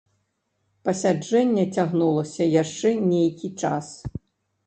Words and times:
Пасяджэнне 0.87 1.65
цягнулася 1.83 2.43
яшчэ 2.63 2.93
нейкі 3.13 3.53
час. 3.65 3.93